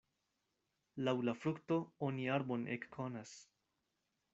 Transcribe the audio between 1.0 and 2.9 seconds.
Laŭ la frukto oni arbon